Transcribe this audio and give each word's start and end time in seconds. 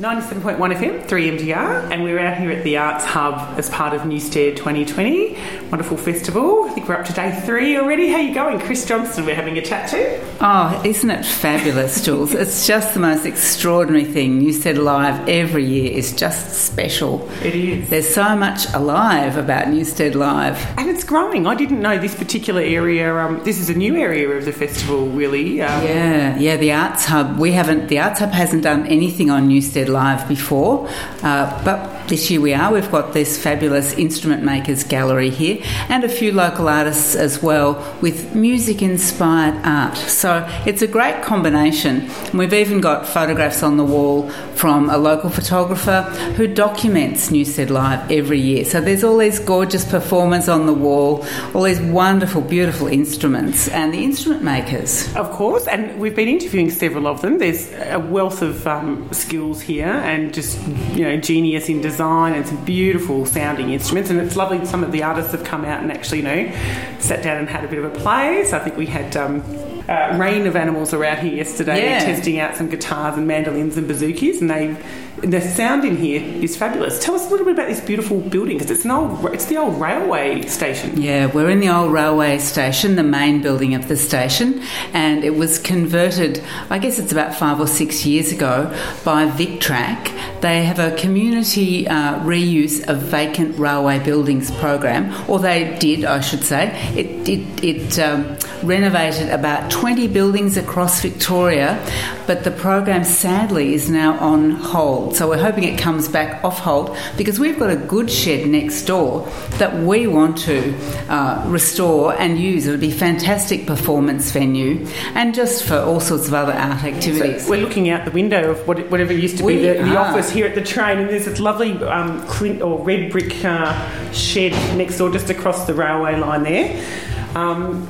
97.1 0.00 0.56
FM, 0.56 1.04
3MDR, 1.04 1.90
and 1.92 2.02
we're 2.02 2.18
out 2.18 2.38
here 2.38 2.50
at 2.50 2.64
the 2.64 2.78
Arts 2.78 3.04
Hub 3.04 3.58
as 3.58 3.68
part 3.68 3.92
of 3.92 4.06
Newstead 4.06 4.56
2020. 4.56 5.36
Wonderful 5.70 5.98
festival. 5.98 6.64
I 6.64 6.70
think 6.70 6.88
we're 6.88 6.94
up 6.94 7.04
to 7.04 7.12
day 7.12 7.38
three 7.44 7.76
already. 7.76 8.08
How 8.08 8.16
are 8.16 8.22
you 8.22 8.32
going? 8.32 8.60
Chris 8.60 8.86
Johnston, 8.86 9.26
we're 9.26 9.34
having 9.34 9.58
a 9.58 9.62
chat 9.62 9.90
to. 9.90 10.26
Oh, 10.40 10.80
isn't 10.86 11.10
it 11.10 11.26
fabulous, 11.26 12.02
Jules? 12.02 12.32
it's 12.32 12.66
just 12.66 12.94
the 12.94 13.00
most 13.00 13.26
extraordinary 13.26 14.06
thing. 14.06 14.38
Newstead 14.38 14.78
Live 14.78 15.28
every 15.28 15.66
year 15.66 15.92
is 15.92 16.16
just 16.16 16.64
special. 16.64 17.28
It 17.42 17.54
is. 17.54 17.90
There's 17.90 18.08
so 18.08 18.34
much 18.34 18.72
alive 18.72 19.36
about 19.36 19.68
Newstead 19.68 20.14
Live. 20.14 20.56
And 20.78 20.88
it's 20.88 21.04
growing. 21.04 21.46
I 21.46 21.54
didn't 21.54 21.82
know 21.82 21.98
this 21.98 22.14
particular 22.14 22.62
area, 22.62 23.14
um, 23.14 23.44
this 23.44 23.58
is 23.58 23.68
a 23.68 23.74
new 23.74 23.96
area 23.96 24.30
of 24.30 24.46
the 24.46 24.52
festival, 24.52 25.08
really. 25.08 25.60
Um, 25.60 25.84
yeah, 25.84 26.38
yeah, 26.38 26.56
the 26.56 26.72
Arts 26.72 27.04
Hub. 27.04 27.38
We 27.38 27.52
haven't, 27.52 27.88
the 27.88 27.98
Arts 27.98 28.20
Hub 28.20 28.30
hasn't 28.30 28.62
done 28.62 28.86
anything 28.86 29.28
on 29.28 29.46
Newstead 29.46 29.89
Live 29.90 30.28
before, 30.28 30.88
uh, 31.22 31.64
but 31.64 32.08
this 32.08 32.30
year 32.30 32.40
we 32.40 32.52
are. 32.52 32.72
We've 32.72 32.90
got 32.90 33.12
this 33.12 33.40
fabulous 33.40 33.92
instrument 33.94 34.42
makers 34.42 34.84
gallery 34.84 35.30
here 35.30 35.62
and 35.88 36.04
a 36.04 36.08
few 36.08 36.32
local 36.32 36.68
artists 36.68 37.14
as 37.14 37.42
well 37.42 37.96
with 38.00 38.34
music 38.34 38.82
inspired 38.82 39.54
art. 39.64 39.96
So 39.96 40.46
it's 40.66 40.82
a 40.82 40.86
great 40.86 41.22
combination. 41.22 42.10
We've 42.34 42.52
even 42.52 42.80
got 42.80 43.06
photographs 43.06 43.62
on 43.62 43.76
the 43.76 43.84
wall 43.84 44.28
from 44.54 44.90
a 44.90 44.98
local 44.98 45.30
photographer 45.30 46.02
who 46.36 46.46
documents 46.46 47.30
Newstead 47.30 47.70
Live 47.70 48.10
every 48.10 48.40
year. 48.40 48.64
So 48.64 48.80
there's 48.80 49.04
all 49.04 49.16
these 49.16 49.38
gorgeous 49.38 49.88
performers 49.88 50.48
on 50.48 50.66
the 50.66 50.74
wall, 50.74 51.24
all 51.54 51.62
these 51.62 51.80
wonderful, 51.80 52.42
beautiful 52.42 52.88
instruments, 52.88 53.68
and 53.68 53.94
the 53.94 54.04
instrument 54.04 54.42
makers. 54.42 55.14
Of 55.16 55.30
course, 55.30 55.66
and 55.66 55.98
we've 55.98 56.16
been 56.16 56.28
interviewing 56.28 56.70
several 56.70 57.06
of 57.06 57.22
them. 57.22 57.38
There's 57.38 57.72
a 57.72 57.98
wealth 57.98 58.42
of 58.42 58.66
um, 58.66 59.08
skills 59.12 59.60
here 59.60 59.79
and 59.86 60.32
just, 60.32 60.60
you 60.92 61.04
know, 61.04 61.16
genius 61.16 61.68
in 61.68 61.80
design 61.80 62.34
and 62.34 62.46
some 62.46 62.64
beautiful 62.64 63.26
sounding 63.26 63.70
instruments. 63.70 64.10
And 64.10 64.20
it's 64.20 64.36
lovely 64.36 64.64
some 64.66 64.84
of 64.84 64.92
the 64.92 65.02
artists 65.02 65.32
have 65.32 65.44
come 65.44 65.64
out 65.64 65.82
and 65.82 65.90
actually, 65.90 66.18
you 66.18 66.24
know, 66.24 66.52
sat 66.98 67.22
down 67.22 67.38
and 67.38 67.48
had 67.48 67.64
a 67.64 67.68
bit 67.68 67.78
of 67.78 67.84
a 67.84 67.98
play. 67.98 68.44
So 68.44 68.56
I 68.56 68.60
think 68.60 68.76
we 68.76 68.86
had. 68.86 69.16
Um, 69.16 69.42
uh, 69.90 70.16
rain 70.16 70.46
of 70.46 70.54
animals 70.54 70.92
were 70.92 71.04
out 71.04 71.18
here 71.18 71.34
yesterday 71.34 71.84
yeah. 71.84 71.98
testing 71.98 72.38
out 72.38 72.54
some 72.54 72.68
guitars 72.68 73.18
and 73.18 73.26
mandolins 73.26 73.76
and 73.76 73.90
bouzoukis, 73.90 74.40
and 74.40 74.48
they 74.48 74.76
the 75.22 75.40
sound 75.40 75.84
in 75.84 75.96
here 75.96 76.22
is 76.42 76.56
fabulous. 76.56 77.02
Tell 77.04 77.14
us 77.14 77.26
a 77.26 77.30
little 77.30 77.44
bit 77.44 77.54
about 77.54 77.68
this 77.68 77.80
beautiful 77.80 78.20
building 78.20 78.56
because 78.56 78.70
it's 78.70 78.84
an 78.84 78.92
old 78.92 79.24
it's 79.34 79.46
the 79.46 79.56
old 79.56 79.80
railway 79.80 80.42
station. 80.46 81.00
Yeah, 81.00 81.26
we're 81.26 81.50
in 81.50 81.60
the 81.60 81.68
old 81.68 81.92
railway 81.92 82.38
station, 82.38 82.96
the 82.96 83.02
main 83.02 83.42
building 83.42 83.74
of 83.74 83.88
the 83.88 83.96
station, 83.96 84.62
and 84.92 85.24
it 85.24 85.34
was 85.34 85.58
converted. 85.58 86.42
I 86.70 86.78
guess 86.78 86.98
it's 86.98 87.12
about 87.12 87.34
five 87.34 87.60
or 87.60 87.66
six 87.66 88.06
years 88.06 88.32
ago 88.32 88.70
by 89.04 89.28
VicTrack. 89.28 90.40
They 90.40 90.64
have 90.64 90.78
a 90.78 90.96
community 90.96 91.86
uh, 91.88 92.20
reuse 92.20 92.88
of 92.88 92.98
vacant 92.98 93.58
railway 93.58 93.98
buildings 93.98 94.50
program, 94.52 95.12
or 95.28 95.38
they 95.38 95.76
did, 95.78 96.04
I 96.04 96.20
should 96.20 96.44
say. 96.44 96.68
It 96.96 97.28
it, 97.28 97.64
it 97.64 97.98
um, 97.98 98.36
renovated 98.62 99.30
about 99.30 99.70
20 99.80 100.08
buildings 100.08 100.58
across 100.58 101.00
Victoria, 101.00 101.82
but 102.26 102.44
the 102.44 102.50
program 102.50 103.02
sadly 103.02 103.72
is 103.72 103.88
now 103.88 104.18
on 104.18 104.50
hold. 104.50 105.16
So 105.16 105.26
we're 105.26 105.38
hoping 105.38 105.64
it 105.64 105.78
comes 105.78 106.06
back 106.06 106.44
off 106.44 106.58
hold 106.58 106.94
because 107.16 107.40
we've 107.40 107.58
got 107.58 107.70
a 107.70 107.76
good 107.76 108.10
shed 108.10 108.46
next 108.46 108.82
door 108.82 109.26
that 109.52 109.74
we 109.74 110.06
want 110.06 110.36
to 110.40 110.76
uh, 111.08 111.42
restore 111.48 112.12
and 112.12 112.38
use. 112.38 112.66
It 112.66 112.72
would 112.72 112.80
be 112.80 112.90
a 112.90 112.94
fantastic 112.94 113.66
performance 113.66 114.30
venue 114.32 114.86
and 115.14 115.34
just 115.34 115.64
for 115.64 115.78
all 115.78 115.98
sorts 115.98 116.28
of 116.28 116.34
other 116.34 116.52
art 116.52 116.84
activities. 116.84 117.44
So 117.44 117.50
we're 117.50 117.62
looking 117.62 117.88
out 117.88 118.04
the 118.04 118.10
window 118.10 118.50
of 118.50 118.68
whatever 118.68 119.14
used 119.14 119.38
to 119.38 119.46
be 119.46 119.56
the, 119.56 119.82
the 119.82 119.96
office 119.96 120.28
here 120.30 120.46
at 120.46 120.54
the 120.54 120.62
train, 120.62 120.98
and 120.98 121.08
there's 121.08 121.24
this 121.24 121.40
lovely 121.40 121.72
um, 121.84 122.20
clint 122.26 122.60
or 122.60 122.84
red 122.84 123.10
brick 123.10 123.42
uh, 123.46 124.12
shed 124.12 124.52
next 124.76 124.98
door, 124.98 125.10
just 125.10 125.30
across 125.30 125.66
the 125.66 125.72
railway 125.72 126.16
line 126.16 126.42
there. 126.42 126.86
Um, 127.34 127.88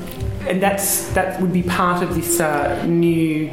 and 0.48 0.62
that's 0.62 1.08
that 1.12 1.40
would 1.40 1.52
be 1.52 1.62
part 1.62 2.02
of 2.02 2.14
this 2.14 2.40
uh, 2.40 2.84
new 2.86 3.50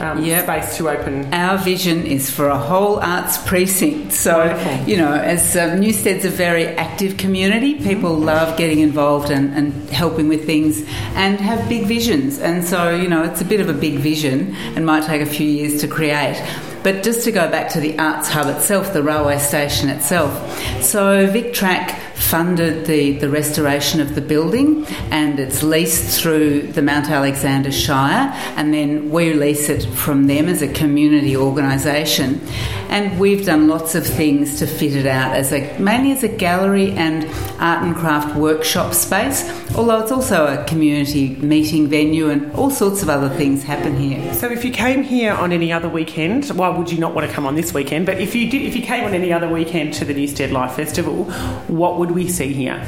um, 0.00 0.24
Yep. 0.24 0.44
space 0.44 0.76
to 0.76 0.88
open. 0.88 1.32
Our 1.34 1.58
vision 1.58 2.06
is 2.06 2.30
for 2.30 2.48
a 2.48 2.58
whole 2.58 3.00
arts 3.00 3.36
precinct. 3.46 4.12
So, 4.12 4.38
Wonderful. 4.38 4.88
you 4.88 4.96
know, 4.96 5.12
as 5.12 5.56
um, 5.56 5.80
Newstead's 5.80 6.24
a 6.24 6.30
very 6.30 6.66
active 6.66 7.16
community, 7.16 7.74
people 7.74 8.14
love 8.14 8.56
getting 8.56 8.78
involved 8.78 9.30
and, 9.30 9.52
and 9.54 9.72
helping 9.90 10.28
with 10.28 10.46
things 10.46 10.82
and 11.16 11.40
have 11.40 11.68
big 11.68 11.86
visions. 11.86 12.38
And 12.38 12.64
so, 12.64 12.94
you 12.94 13.08
know, 13.08 13.24
it's 13.24 13.40
a 13.40 13.44
bit 13.44 13.60
of 13.60 13.68
a 13.68 13.74
big 13.74 13.94
vision 13.96 14.54
and 14.76 14.86
might 14.86 15.04
take 15.04 15.20
a 15.22 15.26
few 15.26 15.48
years 15.48 15.80
to 15.80 15.88
create. 15.88 16.40
But 16.84 17.02
just 17.02 17.24
to 17.24 17.32
go 17.32 17.50
back 17.50 17.68
to 17.72 17.80
the 17.80 17.98
Arts 17.98 18.28
Hub 18.28 18.46
itself, 18.54 18.92
the 18.92 19.02
railway 19.02 19.38
station 19.38 19.88
itself. 19.88 20.32
So, 20.80 21.26
VicTrack 21.26 22.07
funded 22.18 22.86
the, 22.86 23.12
the 23.18 23.28
restoration 23.28 24.00
of 24.00 24.14
the 24.14 24.20
building 24.20 24.84
and 25.10 25.38
it's 25.38 25.62
leased 25.62 26.20
through 26.20 26.62
the 26.62 26.82
Mount 26.82 27.08
Alexander 27.08 27.72
Shire 27.72 28.32
and 28.56 28.74
then 28.74 29.10
we 29.10 29.32
lease 29.32 29.68
it 29.68 29.84
from 29.94 30.26
them 30.26 30.48
as 30.48 30.62
a 30.62 30.72
community 30.72 31.36
organisation. 31.36 32.40
And 32.88 33.18
we've 33.20 33.44
done 33.44 33.68
lots 33.68 33.94
of 33.94 34.06
things 34.06 34.58
to 34.58 34.66
fit 34.66 34.96
it 34.96 35.06
out 35.06 35.34
as 35.34 35.52
a 35.52 35.78
mainly 35.78 36.12
as 36.12 36.22
a 36.22 36.28
gallery 36.28 36.92
and 36.92 37.24
art 37.60 37.82
and 37.82 37.94
craft 37.94 38.36
workshop 38.36 38.94
space, 38.94 39.44
although 39.76 40.00
it's 40.00 40.12
also 40.12 40.46
a 40.46 40.64
community 40.64 41.36
meeting 41.36 41.86
venue 41.88 42.30
and 42.30 42.50
all 42.52 42.70
sorts 42.70 43.02
of 43.02 43.10
other 43.10 43.28
things 43.28 43.62
happen 43.62 43.96
here. 43.96 44.32
So, 44.34 44.50
if 44.50 44.64
you 44.64 44.70
came 44.70 45.02
here 45.02 45.32
on 45.32 45.52
any 45.52 45.72
other 45.72 45.88
weekend, 45.88 46.46
why 46.48 46.70
would 46.70 46.90
you 46.90 46.98
not 46.98 47.14
want 47.14 47.28
to 47.28 47.32
come 47.32 47.46
on 47.46 47.54
this 47.54 47.74
weekend? 47.74 48.06
But 48.06 48.20
if 48.20 48.34
you 48.34 48.50
did, 48.50 48.62
if 48.62 48.74
you 48.74 48.82
came 48.82 49.04
on 49.04 49.12
any 49.12 49.32
other 49.32 49.48
weekend 49.48 49.92
to 49.94 50.04
the 50.04 50.14
Newstead 50.14 50.50
Live 50.50 50.74
Festival, 50.74 51.24
what 51.68 51.98
would 51.98 52.07
we 52.10 52.28
see 52.28 52.52
here? 52.52 52.86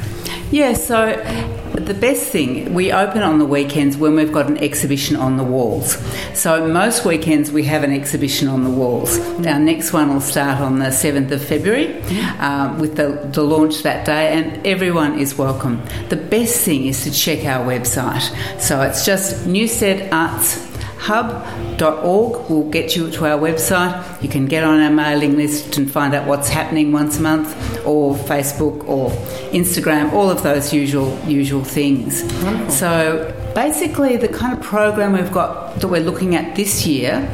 Yeah, 0.51 0.73
so 0.73 1.15
the 1.73 1.93
best 1.93 2.29
thing, 2.29 2.73
we 2.73 2.91
open 2.91 3.23
on 3.23 3.39
the 3.39 3.45
weekends 3.45 3.97
when 3.97 4.15
we've 4.15 4.33
got 4.33 4.47
an 4.47 4.57
exhibition 4.57 5.15
on 5.15 5.37
the 5.37 5.43
walls. 5.43 5.97
So 6.33 6.67
most 6.67 7.05
weekends 7.05 7.51
we 7.51 7.63
have 7.63 7.83
an 7.83 7.93
exhibition 7.93 8.47
on 8.47 8.63
the 8.63 8.69
walls. 8.69 9.17
Our 9.45 9.59
next 9.59 9.93
one 9.93 10.13
will 10.13 10.21
start 10.21 10.59
on 10.59 10.79
the 10.79 10.87
7th 10.87 11.31
of 11.31 11.43
February 11.43 12.01
um, 12.39 12.79
with 12.79 12.97
the, 12.97 13.29
the 13.31 13.43
launch 13.43 13.83
that 13.83 14.05
day, 14.05 14.33
and 14.33 14.65
everyone 14.67 15.19
is 15.19 15.37
welcome. 15.37 15.81
The 16.09 16.17
best 16.17 16.65
thing 16.65 16.85
is 16.85 17.03
to 17.03 17.11
check 17.11 17.45
our 17.45 17.65
website. 17.65 18.59
So 18.59 18.81
it's 18.81 19.05
just 19.05 19.47
Newstead 19.47 20.11
Arts 20.11 20.70
hub.org 21.01 22.47
will 22.47 22.69
get 22.69 22.95
you 22.95 23.09
to 23.09 23.25
our 23.25 23.39
website. 23.39 24.21
You 24.21 24.29
can 24.29 24.45
get 24.45 24.63
on 24.63 24.79
our 24.79 24.91
mailing 24.91 25.35
list 25.35 25.75
and 25.77 25.91
find 25.91 26.13
out 26.13 26.27
what's 26.27 26.47
happening 26.47 26.91
once 26.91 27.17
a 27.17 27.21
month, 27.21 27.49
or 27.87 28.13
Facebook 28.13 28.87
or 28.87 29.09
Instagram, 29.51 30.13
all 30.13 30.29
of 30.29 30.43
those 30.43 30.71
usual 30.71 31.17
usual 31.25 31.63
things. 31.63 32.21
So 32.71 33.33
basically, 33.55 34.15
the 34.17 34.27
kind 34.27 34.53
of 34.55 34.63
program 34.63 35.13
we've 35.13 35.31
got 35.31 35.79
that 35.79 35.87
we're 35.87 36.01
looking 36.01 36.35
at 36.35 36.55
this 36.55 36.85
year 36.85 37.27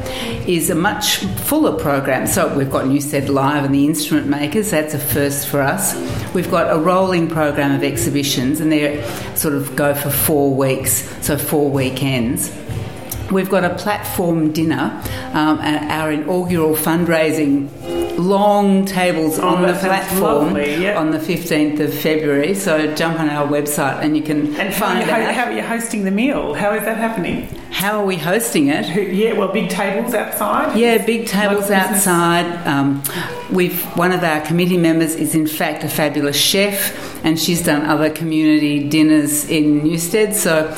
is 0.47 0.69
a 0.69 0.75
much 0.75 1.17
fuller 1.17 1.77
program. 1.77 2.25
So 2.25 2.57
we've 2.57 2.71
got 2.71 2.87
Newstead 2.87 3.27
Live 3.27 3.65
and 3.65 3.75
the 3.75 3.85
Instrument 3.85 4.27
Makers. 4.27 4.71
That's 4.71 4.93
a 4.93 4.99
first 4.99 5.49
for 5.49 5.61
us. 5.61 5.93
We've 6.33 6.49
got 6.49 6.73
a 6.73 6.79
rolling 6.79 7.27
program 7.27 7.73
of 7.73 7.83
exhibitions, 7.83 8.61
and 8.61 8.71
they 8.71 9.03
sort 9.35 9.55
of 9.55 9.75
go 9.75 9.93
for 9.93 10.09
four 10.09 10.55
weeks, 10.55 11.03
so 11.25 11.37
four 11.37 11.69
weekends. 11.69 12.49
We've 13.31 13.49
got 13.49 13.63
a 13.65 13.75
platform 13.75 14.53
dinner, 14.53 15.01
um, 15.33 15.59
our 15.59 16.11
inaugural 16.11 16.75
fundraising 16.75 17.69
long 18.17 18.85
tables 18.85 19.37
Oh, 19.37 19.49
on 19.49 19.61
the 19.61 19.73
platform 19.73 20.21
lovely, 20.53 20.81
yeah. 20.81 20.97
on 20.99 21.11
the 21.11 21.19
15th 21.19 21.79
of 21.81 21.93
February. 21.93 22.55
So 22.55 22.95
jump 22.95 23.19
on 23.19 23.29
our 23.29 23.45
website 23.47 24.01
and 24.01 24.15
you 24.17 24.23
can 24.23 24.55
And 24.55 24.73
find 24.73 25.03
how, 25.03 25.17
out. 25.21 25.35
how 25.35 25.43
are 25.45 25.51
you 25.51 25.61
hosting 25.61 26.03
the 26.05 26.09
meal? 26.11 26.53
How 26.55 26.73
is 26.73 26.83
that 26.85 26.97
happening? 26.97 27.47
How 27.69 27.99
are 27.99 28.05
we 28.05 28.15
hosting 28.15 28.69
it? 28.69 28.85
Who- 28.85 29.01
Yeah, 29.01 29.33
well, 29.33 29.49
big 29.49 29.69
tables 29.69 30.13
outside. 30.15 30.75
Yeah, 30.77 31.05
big 31.05 31.27
tables 31.27 31.69
outside. 31.69 32.45
Um, 32.65 33.03
we've 33.51 33.83
one 33.97 34.13
of 34.13 34.23
our 34.23 34.39
committee 34.41 34.77
members 34.77 35.13
is 35.15 35.35
in 35.35 35.45
fact 35.47 35.83
a 35.83 35.89
fabulous 35.89 36.37
chef, 36.37 37.23
and 37.25 37.37
she's 37.39 37.61
done 37.61 37.85
other 37.85 38.09
community 38.09 38.87
dinners 38.89 39.47
in 39.49 39.83
Newstead. 39.83 40.33
So 40.33 40.73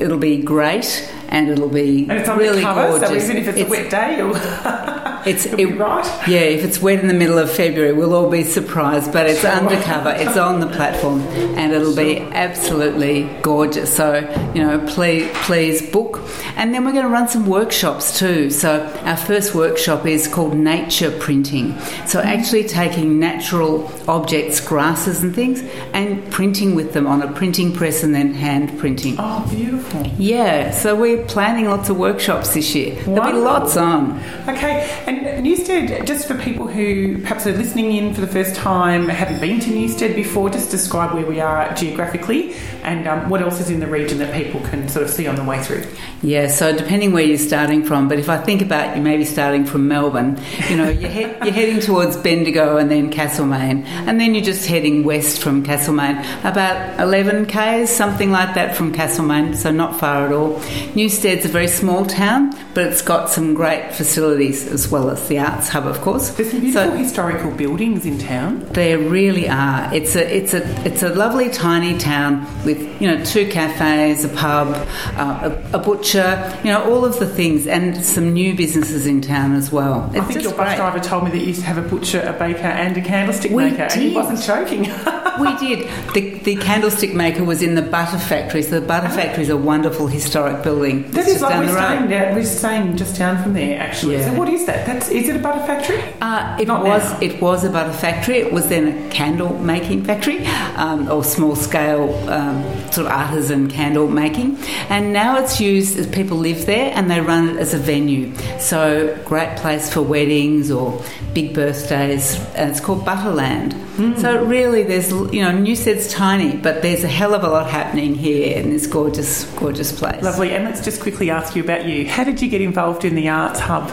it'll 0.00 0.18
be 0.18 0.38
great, 0.42 1.08
and 1.30 1.48
it'll 1.48 1.68
be 1.68 2.02
And 2.08 2.12
it's 2.12 2.28
on 2.28 2.38
really 2.38 2.56
the 2.56 2.62
cover, 2.62 3.06
so 3.06 3.14
even 3.14 3.36
if 3.36 3.48
it's, 3.48 3.60
a 3.60 3.64
wet 3.64 3.90
day, 3.90 4.18
you'll, 4.18 4.34
It's 5.26 5.46
be 5.46 5.62
it- 5.64 5.78
right. 5.78 6.06
Yeah, 6.26 6.40
if 6.40 6.64
it's 6.64 6.80
wet 6.80 7.00
in 7.00 7.08
the 7.08 7.14
middle 7.14 7.38
of 7.38 7.50
February, 7.50 7.92
we'll 7.92 8.14
all 8.14 8.30
be 8.30 8.42
surprised, 8.42 9.12
but 9.12 9.26
it's 9.26 9.44
undercover, 9.44 10.10
it's 10.10 10.36
on 10.36 10.60
the 10.60 10.66
platform, 10.66 11.20
and 11.20 11.72
it'll 11.72 11.94
be 11.94 12.18
absolutely 12.18 13.24
gorgeous. 13.42 13.94
So, 13.94 14.20
you 14.54 14.62
know, 14.64 14.84
please, 14.88 15.30
please 15.42 15.88
book. 15.90 16.20
And 16.56 16.74
then 16.74 16.84
we're 16.84 16.92
going 16.92 17.04
to 17.04 17.10
run 17.10 17.28
some 17.28 17.46
workshops 17.46 18.18
too. 18.18 18.50
So, 18.50 18.86
our 19.02 19.16
first 19.16 19.54
workshop 19.54 20.06
is 20.06 20.26
called 20.26 20.56
Nature 20.56 21.10
Printing. 21.18 21.78
So, 22.06 22.18
mm-hmm. 22.18 22.28
actually 22.28 22.64
taking 22.64 23.18
natural 23.18 23.90
objects, 24.08 24.60
grasses 24.60 25.22
and 25.22 25.34
things, 25.34 25.62
and 25.92 26.30
printing 26.32 26.74
with 26.74 26.92
them 26.92 27.06
on 27.06 27.22
a 27.22 27.30
printing 27.32 27.72
press 27.72 28.02
and 28.02 28.14
then 28.14 28.32
hand 28.32 28.78
printing. 28.78 29.16
Oh, 29.18 29.46
beautiful. 29.50 30.06
Yeah, 30.18 30.70
so 30.70 30.96
we're 31.20 31.26
planning 31.26 31.66
lots 31.68 31.88
of 31.88 31.96
workshops 31.98 32.54
this 32.54 32.74
year. 32.74 32.94
There'll 33.04 33.32
be 33.32 33.38
lots 33.38 33.76
on. 33.76 34.18
Okay, 34.48 34.88
And 35.06 35.42
Newstead, 35.44 36.06
just 36.06 36.26
for 36.26 36.34
people 36.38 36.66
who 36.66 37.18
perhaps 37.22 37.46
are 37.46 37.52
listening 37.52 37.92
in 37.96 38.14
for 38.14 38.20
the 38.20 38.26
first 38.26 38.54
time, 38.54 39.08
haven't 39.08 39.40
been 39.40 39.60
to 39.60 39.70
Newstead 39.70 40.14
before, 40.16 40.50
just 40.50 40.70
describe 40.70 41.14
where 41.14 41.24
we 41.26 41.40
are 41.40 41.72
geographically 41.74 42.54
and 42.82 43.06
um, 43.06 43.28
what 43.28 43.42
else 43.42 43.60
is 43.60 43.70
in 43.70 43.80
the 43.80 43.86
region 43.86 44.18
that 44.18 44.34
people 44.34 44.60
can 44.68 44.88
sort 44.88 45.04
of 45.04 45.10
see 45.10 45.26
on 45.26 45.36
the 45.36 45.44
way 45.44 45.62
through. 45.62 45.84
Yeah, 46.22 46.48
so 46.48 46.76
depending 46.76 47.12
where 47.12 47.22
you're 47.24 47.38
starting 47.38 47.84
from, 47.84 48.08
but 48.08 48.18
if 48.18 48.28
I 48.28 48.38
think 48.38 48.62
about 48.62 48.96
you 48.96 49.02
maybe 49.02 49.24
starting 49.24 49.64
from 49.64 49.88
Melbourne, 49.88 50.40
you 50.68 50.76
know, 50.76 50.88
you're, 50.88 51.10
he- 51.10 51.20
you're 51.20 51.52
heading 51.52 51.80
towards 51.80 52.16
Bendigo 52.16 52.76
and 52.76 52.90
then 52.90 53.10
Castlemaine, 53.10 53.84
and 53.86 54.20
then 54.20 54.34
you're 54.34 54.44
just 54.44 54.66
heading 54.66 55.04
west 55.04 55.42
from 55.42 55.62
Castlemaine, 55.62 56.18
about 56.44 56.98
11 57.00 57.46
k's, 57.46 57.90
something 57.90 58.30
like 58.30 58.54
that 58.54 58.76
from 58.76 58.92
Castlemaine, 58.92 59.54
so 59.56 59.70
not 59.70 59.98
far 59.98 60.26
at 60.26 60.32
all. 60.32 60.60
Newstead's 61.10 61.44
a 61.44 61.48
very 61.48 61.66
small 61.66 62.06
town, 62.06 62.56
but 62.72 62.86
it's 62.86 63.02
got 63.02 63.28
some 63.28 63.52
great 63.52 63.92
facilities 63.92 64.64
as 64.68 64.88
well 64.88 65.10
as 65.10 65.26
the 65.26 65.40
arts 65.40 65.68
hub, 65.68 65.84
of 65.84 66.00
course. 66.02 66.28
There's 66.30 66.52
some 66.52 66.60
beautiful 66.60 66.92
historical 66.92 67.50
buildings 67.50 68.06
in 68.06 68.16
town. 68.16 68.60
There 68.70 68.96
really 68.96 69.48
are. 69.48 69.92
It's 69.92 70.14
a 70.14 70.22
it's 70.32 70.54
a 70.54 70.62
it's 70.86 71.02
a 71.02 71.08
lovely 71.08 71.50
tiny 71.50 71.98
town 71.98 72.46
with 72.64 72.78
you 73.02 73.10
know 73.10 73.24
two 73.24 73.48
cafes, 73.48 74.24
a 74.24 74.28
pub, 74.28 74.68
uh, 75.16 75.50
a, 75.72 75.78
a 75.78 75.78
butcher, 75.80 76.56
you 76.62 76.70
know 76.70 76.88
all 76.88 77.04
of 77.04 77.18
the 77.18 77.26
things, 77.26 77.66
and 77.66 77.96
some 78.04 78.32
new 78.32 78.54
businesses 78.54 79.04
in 79.04 79.20
town 79.20 79.56
as 79.56 79.72
well. 79.72 80.08
It's 80.14 80.20
I 80.20 80.24
think 80.28 80.42
your 80.44 80.52
bus 80.52 80.68
great. 80.68 80.76
driver 80.76 81.00
told 81.00 81.24
me 81.24 81.32
that 81.32 81.38
you 81.38 81.46
used 81.46 81.62
to 81.62 81.66
have 81.66 81.84
a 81.84 81.88
butcher, 81.88 82.20
a 82.20 82.34
baker, 82.34 82.68
and 82.68 82.96
a 82.96 83.02
candlestick 83.02 83.50
We 83.50 83.64
maker, 83.64 83.82
and 83.82 84.00
he 84.00 84.14
wasn't 84.14 84.42
joking. 84.42 84.82
we 85.40 85.56
did. 85.56 85.88
The, 86.14 86.38
the 86.40 86.56
candlestick 86.56 87.14
maker 87.14 87.44
was 87.44 87.62
in 87.62 87.74
the 87.74 87.82
butter 87.82 88.18
factory. 88.18 88.62
So 88.62 88.80
the 88.80 88.86
butter 88.86 89.08
factory 89.08 89.42
is 89.42 89.48
a 89.48 89.56
wonderful 89.56 90.06
historic 90.06 90.62
building. 90.62 90.99
That 91.02 91.20
It's 91.26 91.36
is 91.36 91.42
like 91.42 91.50
down 91.52 91.60
we're 91.60 91.66
the 91.66 91.74
road. 91.74 91.82
staying, 91.84 92.08
down, 92.10 92.34
we're 92.34 92.44
staying 92.44 92.96
just 92.96 93.16
down 93.18 93.42
from 93.42 93.52
there, 93.54 93.80
actually. 93.80 94.16
Yeah. 94.16 94.30
So 94.30 94.38
what 94.38 94.48
is 94.48 94.66
that? 94.66 94.86
That's 94.86 95.08
is 95.10 95.28
it 95.28 95.36
a 95.36 95.38
butter 95.38 95.60
factory? 95.66 96.02
Uh, 96.20 96.56
it 96.60 96.66
Not 96.68 96.84
was 96.84 97.02
now. 97.12 97.18
it 97.20 97.40
was 97.40 97.64
a 97.64 97.70
butter 97.70 97.92
factory. 97.92 98.38
It 98.38 98.52
was 98.52 98.68
then 98.68 99.06
a 99.06 99.10
candle 99.10 99.58
making 99.58 100.04
factory, 100.04 100.44
um, 100.76 101.08
or 101.10 101.22
small 101.24 101.54
scale 101.56 102.14
um, 102.28 102.62
sort 102.92 103.06
of 103.06 103.12
artisan 103.12 103.68
candle 103.68 104.08
making. 104.08 104.58
And 104.88 105.12
now 105.12 105.38
it's 105.38 105.60
used 105.60 105.98
as 105.98 106.06
people 106.06 106.36
live 106.38 106.66
there 106.66 106.92
and 106.94 107.10
they 107.10 107.20
run 107.20 107.50
it 107.50 107.56
as 107.58 107.74
a 107.74 107.78
venue. 107.78 108.34
So 108.58 109.16
great 109.24 109.56
place 109.56 109.92
for 109.92 110.02
weddings 110.02 110.70
or 110.70 111.02
big 111.34 111.54
birthdays. 111.54 112.34
And 112.54 112.70
it's 112.70 112.80
called 112.80 113.04
Butterland. 113.04 113.74
Hmm. 113.74 114.16
So 114.16 114.44
really, 114.44 114.82
there's 114.82 115.10
you 115.10 115.42
know 115.42 115.52
Newstead's 115.52 116.08
tiny, 116.12 116.56
but 116.56 116.80
there's 116.82 117.04
a 117.04 117.08
hell 117.08 117.34
of 117.34 117.44
a 117.44 117.48
lot 117.48 117.68
happening 117.70 118.14
here 118.14 118.56
in 118.56 118.70
this 118.70 118.86
gorgeous 118.86 119.44
gorgeous 119.58 119.92
place. 119.96 120.22
Lovely. 120.22 120.52
And 120.52 120.64
let's 120.64 120.82
just 120.82 120.89
quickly 120.98 121.30
ask 121.30 121.54
you 121.54 121.62
about 121.62 121.84
you. 121.86 122.08
How 122.08 122.24
did 122.24 122.40
you 122.40 122.48
get 122.48 122.60
involved 122.60 123.04
in 123.04 123.14
the 123.14 123.28
arts 123.28 123.60
hub 123.60 123.90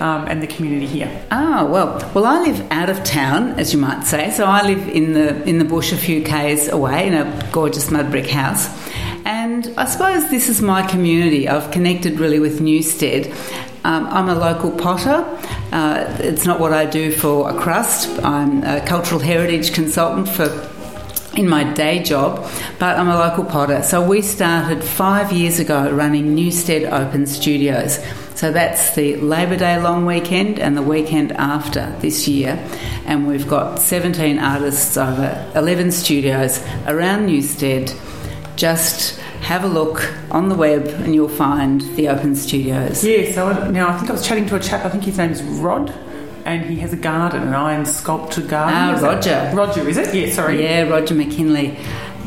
um, 0.00 0.26
and 0.26 0.42
the 0.42 0.46
community 0.46 0.86
here? 0.86 1.24
Ah, 1.30 1.64
well, 1.64 1.98
well, 2.14 2.26
I 2.26 2.40
live 2.40 2.66
out 2.70 2.90
of 2.90 3.02
town, 3.04 3.58
as 3.58 3.72
you 3.72 3.78
might 3.78 4.04
say. 4.04 4.30
So 4.30 4.44
I 4.44 4.62
live 4.66 4.88
in 4.88 5.12
the 5.12 5.42
in 5.44 5.58
the 5.58 5.64
bush, 5.64 5.92
a 5.92 5.96
few 5.96 6.22
k's 6.22 6.68
away, 6.68 7.06
in 7.06 7.14
a 7.14 7.50
gorgeous 7.52 7.90
mud 7.90 8.10
brick 8.10 8.26
house. 8.26 8.68
And 9.24 9.72
I 9.78 9.86
suppose 9.86 10.28
this 10.30 10.48
is 10.48 10.60
my 10.60 10.86
community. 10.86 11.48
I've 11.48 11.70
connected 11.70 12.20
really 12.20 12.40
with 12.40 12.60
Newstead. 12.60 13.32
Um, 13.84 14.06
I'm 14.06 14.28
a 14.28 14.34
local 14.34 14.70
potter. 14.70 15.24
Uh, 15.72 16.16
it's 16.20 16.46
not 16.46 16.58
what 16.58 16.72
I 16.72 16.86
do 16.86 17.12
for 17.12 17.50
a 17.50 17.54
crust. 17.54 18.08
I'm 18.22 18.62
a 18.64 18.84
cultural 18.86 19.20
heritage 19.20 19.74
consultant 19.74 20.28
for 20.28 20.48
in 21.36 21.48
my 21.48 21.64
day 21.74 22.02
job, 22.02 22.48
but 22.78 22.98
I'm 22.98 23.08
a 23.08 23.16
local 23.16 23.44
potter. 23.44 23.82
So 23.82 24.06
we 24.06 24.22
started 24.22 24.84
five 24.84 25.32
years 25.32 25.58
ago 25.58 25.90
running 25.90 26.34
Newstead 26.34 26.84
Open 26.84 27.26
Studios. 27.26 27.98
So 28.34 28.52
that's 28.52 28.94
the 28.94 29.16
Labor 29.16 29.56
Day 29.56 29.80
long 29.80 30.06
weekend 30.06 30.58
and 30.58 30.76
the 30.76 30.82
weekend 30.82 31.32
after 31.32 31.94
this 32.00 32.26
year. 32.26 32.58
And 33.06 33.26
we've 33.26 33.48
got 33.48 33.80
17 33.80 34.38
artists 34.38 34.96
over 34.96 35.50
11 35.54 35.92
studios 35.92 36.62
around 36.86 37.26
Newstead. 37.26 37.92
Just 38.56 39.18
have 39.40 39.62
a 39.62 39.68
look 39.68 40.12
on 40.30 40.48
the 40.48 40.54
web 40.54 40.86
and 40.86 41.14
you'll 41.14 41.28
find 41.28 41.82
the 41.96 42.08
Open 42.08 42.34
Studios. 42.34 43.04
Yeah, 43.04 43.30
so 43.32 43.70
now 43.70 43.88
I 43.88 43.98
think 43.98 44.08
I 44.10 44.12
was 44.12 44.26
chatting 44.26 44.46
to 44.46 44.56
a 44.56 44.60
chap, 44.60 44.84
I 44.84 44.88
think 44.88 45.04
his 45.04 45.18
name 45.18 45.30
is 45.30 45.42
Rod, 45.42 45.92
and 46.44 46.64
he 46.66 46.76
has 46.80 46.92
a 46.92 46.96
garden, 46.96 47.42
an 47.42 47.54
iron 47.54 47.84
sculpted 47.86 48.48
garden. 48.48 48.74
Ah, 48.76 48.94
Is 48.96 49.02
it- 49.02 49.06
Roger. 49.06 49.50
Roger, 49.54 49.88
is 49.88 49.96
it? 49.96 50.14
Yeah, 50.14 50.32
sorry. 50.32 50.62
Yeah, 50.62 50.82
Roger 50.88 51.14
McKinley. 51.14 51.76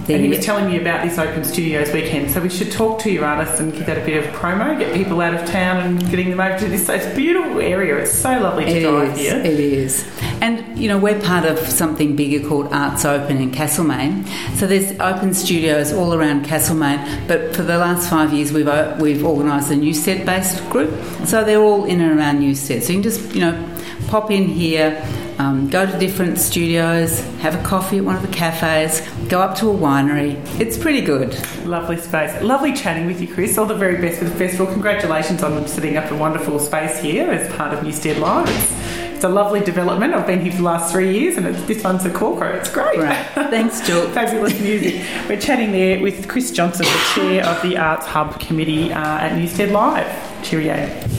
The, 0.05 0.13
And 0.13 0.23
he 0.23 0.29
was 0.29 0.39
telling 0.45 0.69
me 0.71 0.79
about 0.79 1.03
this 1.03 1.17
Open 1.19 1.43
Studios 1.43 1.91
weekend, 1.91 2.31
so 2.31 2.39
we 2.39 2.47
should 2.49 2.71
talk 2.71 2.99
to 2.99 3.11
your 3.11 3.25
artists 3.25 3.59
and 3.59 3.73
give 3.73 3.85
that 3.87 3.97
a 3.97 4.05
bit 4.05 4.25
of 4.25 4.33
promo, 4.33 4.79
get 4.79 4.93
people 4.93 5.19
out 5.19 5.33
of 5.33 5.45
town 5.49 5.77
and 5.83 6.09
getting 6.09 6.29
them 6.29 6.39
over 6.39 6.57
to 6.59 6.65
this. 6.69 6.87
It's 6.87 7.05
a 7.07 7.13
beautiful 7.13 7.59
area. 7.59 7.97
It's 7.97 8.13
so 8.13 8.29
lovely 8.39 8.63
to 8.65 8.71
It 8.71 8.83
drive 8.89 9.13
is, 9.13 9.19
here. 9.19 9.35
It 9.35 9.59
is. 9.59 10.05
And, 10.41 10.77
you 10.77 10.87
know, 10.87 10.97
we're 10.97 11.19
part 11.21 11.45
of 11.45 11.57
something 11.59 12.15
bigger 12.15 12.47
called 12.47 12.71
Arts 12.71 13.05
Open 13.05 13.37
in 13.37 13.51
Castlemaine. 13.51 14.25
So 14.55 14.67
there's 14.67 14.91
open 14.99 15.33
studios 15.33 15.91
all 15.91 16.13
around 16.13 16.45
Castlemaine, 16.45 17.27
but 17.27 17.55
for 17.55 17.63
the 17.63 17.77
last 17.77 18.09
five 18.09 18.33
years 18.33 18.51
we've, 18.51 18.69
we've 18.99 19.25
organised 19.25 19.71
a 19.71 19.75
Newstead 19.75 20.25
based 20.25 20.67
group. 20.69 20.93
So 21.25 21.43
they're 21.43 21.61
all 21.61 21.85
in 21.85 22.01
and 22.01 22.17
around 22.17 22.39
Newstead. 22.39 22.83
So 22.83 22.93
you 22.93 23.01
can 23.01 23.03
just, 23.03 23.33
you 23.33 23.41
know, 23.41 23.77
pop 24.07 24.31
in 24.31 24.47
here, 24.47 25.03
um, 25.39 25.69
go 25.69 25.85
to 25.85 25.99
different 25.99 26.37
studios, 26.37 27.19
have 27.39 27.55
a 27.55 27.63
coffee 27.63 27.97
at 27.97 28.03
one 28.03 28.15
of 28.15 28.21
the 28.21 28.27
cafes, 28.29 29.01
go 29.27 29.39
up 29.39 29.57
to 29.57 29.69
a 29.69 29.73
winery. 29.73 30.35
It's 30.59 30.77
pretty 30.77 31.01
good. 31.01 31.37
Lovely 31.65 31.97
space. 31.97 32.41
Lovely 32.41 32.73
chatting 32.73 33.05
with 33.05 33.21
you, 33.21 33.27
Chris. 33.27 33.57
All 33.57 33.65
the 33.65 33.75
very 33.75 34.01
best 34.01 34.19
for 34.19 34.25
the 34.25 34.35
festival. 34.35 34.67
Congratulations 34.67 35.43
on 35.43 35.67
setting 35.67 35.97
up 35.97 36.09
a 36.11 36.15
wonderful 36.15 36.59
space 36.59 36.99
here 36.99 37.29
as 37.31 37.53
part 37.55 37.73
of 37.73 37.83
Newstead 37.83 38.17
Live. 38.17 38.86
It's, 39.17 39.23
a 39.23 39.29
lovely 39.29 39.61
development. 39.61 40.13
I've 40.13 40.27
been 40.27 40.41
here 40.41 40.51
for 40.51 40.59
the 40.59 40.63
last 40.63 40.91
three 40.91 41.17
years 41.17 41.37
and 41.37 41.47
this 41.67 41.83
one's 41.83 42.05
a 42.05 42.11
corker. 42.11 42.45
It's 42.51 42.69
great. 42.69 42.99
Right. 42.99 43.25
Thanks, 43.33 43.81
Jill. 43.81 44.07
Fabulous 44.11 44.59
music. 44.59 45.03
We're 45.27 45.41
chatting 45.41 45.71
there 45.71 45.99
with 45.99 46.27
Chris 46.27 46.51
Johnston, 46.51 46.85
the 46.85 47.11
chair 47.15 47.43
of 47.43 47.59
the 47.63 47.77
Arts 47.77 48.05
Hub 48.05 48.39
Committee 48.39 48.93
uh, 48.93 48.99
at 48.99 49.35
Newstead 49.35 49.71
Live. 49.71 50.43
Cheerio. 50.43 51.16